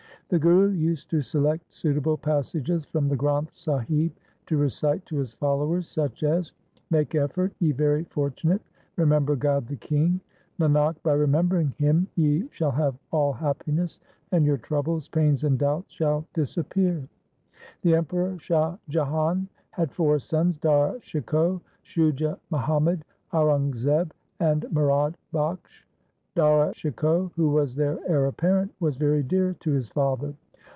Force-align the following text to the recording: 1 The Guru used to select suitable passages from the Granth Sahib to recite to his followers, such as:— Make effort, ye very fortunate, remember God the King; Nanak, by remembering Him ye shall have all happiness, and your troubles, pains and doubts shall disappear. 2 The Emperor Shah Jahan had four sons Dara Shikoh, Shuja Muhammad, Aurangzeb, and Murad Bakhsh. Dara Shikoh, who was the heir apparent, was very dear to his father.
1 0.31 0.39
The 0.39 0.43
Guru 0.47 0.69
used 0.69 1.09
to 1.09 1.21
select 1.21 1.75
suitable 1.75 2.15
passages 2.15 2.85
from 2.85 3.09
the 3.09 3.17
Granth 3.17 3.49
Sahib 3.53 4.13
to 4.45 4.55
recite 4.55 5.05
to 5.07 5.17
his 5.17 5.33
followers, 5.33 5.89
such 5.89 6.23
as:— 6.23 6.53
Make 6.89 7.15
effort, 7.15 7.51
ye 7.59 7.73
very 7.73 8.05
fortunate, 8.05 8.61
remember 8.95 9.35
God 9.35 9.67
the 9.67 9.75
King; 9.75 10.21
Nanak, 10.57 10.95
by 11.03 11.11
remembering 11.15 11.71
Him 11.77 12.07
ye 12.15 12.47
shall 12.49 12.71
have 12.71 12.95
all 13.11 13.33
happiness, 13.33 13.99
and 14.31 14.45
your 14.45 14.55
troubles, 14.55 15.09
pains 15.09 15.43
and 15.43 15.59
doubts 15.59 15.91
shall 15.91 16.25
disappear. 16.33 17.01
2 17.83 17.89
The 17.89 17.95
Emperor 17.95 18.39
Shah 18.39 18.77
Jahan 18.87 19.49
had 19.71 19.91
four 19.91 20.17
sons 20.17 20.57
Dara 20.57 20.97
Shikoh, 21.01 21.59
Shuja 21.83 22.39
Muhammad, 22.49 23.03
Aurangzeb, 23.33 24.11
and 24.39 24.65
Murad 24.71 25.17
Bakhsh. 25.33 25.83
Dara 26.33 26.73
Shikoh, 26.73 27.29
who 27.35 27.49
was 27.49 27.75
the 27.75 27.99
heir 28.07 28.25
apparent, 28.27 28.71
was 28.79 28.95
very 28.95 29.21
dear 29.21 29.53
to 29.59 29.71
his 29.73 29.89
father. 29.89 30.33